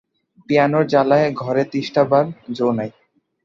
[0.49, 2.25] পিয়ানোর জ্বালায় ঘরে তিষ্ঠাবার
[2.53, 2.89] যো নাই।